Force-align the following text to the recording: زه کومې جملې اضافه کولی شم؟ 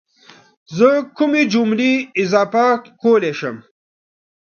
زه 0.77 0.89
کومې 1.17 1.43
جملې 1.53 1.93
اضافه 2.21 2.65
کولی 3.01 3.33
شم؟ 3.39 3.57